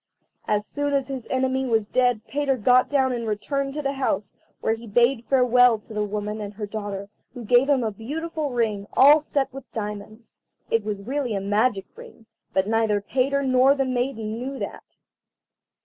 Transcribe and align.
As 0.47 0.65
soon 0.65 0.93
as 0.93 1.09
his 1.09 1.27
enemy 1.29 1.63
was 1.67 1.87
dead 1.87 2.21
Peter 2.27 2.57
got 2.57 2.89
down 2.89 3.11
and 3.11 3.27
returned 3.27 3.75
to 3.75 3.83
the 3.83 3.93
house, 3.93 4.35
where 4.59 4.73
he 4.73 4.87
bade 4.87 5.23
farewell 5.29 5.77
to 5.77 5.93
the 5.93 5.99
old 5.99 6.09
woman 6.09 6.41
and 6.41 6.55
her 6.55 6.65
daughter, 6.65 7.07
who 7.35 7.45
gave 7.45 7.69
him 7.69 7.83
a 7.83 7.91
beautiful 7.91 8.49
ring, 8.49 8.87
all 8.93 9.19
set 9.19 9.53
with 9.53 9.71
diamonds. 9.73 10.39
It 10.71 10.83
was 10.83 11.03
really 11.03 11.35
a 11.35 11.39
magic 11.39 11.85
ring, 11.95 12.25
but 12.51 12.67
neither 12.67 12.99
Peter 12.99 13.43
nor 13.43 13.75
the 13.75 13.85
maiden 13.85 14.39
knew 14.39 14.57
that. 14.57 14.97